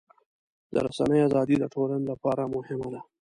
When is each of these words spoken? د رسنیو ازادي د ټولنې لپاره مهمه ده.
د 0.73 0.75
رسنیو 0.85 1.25
ازادي 1.27 1.55
د 1.59 1.65
ټولنې 1.73 2.05
لپاره 2.11 2.51
مهمه 2.55 2.87
ده. 2.93 3.01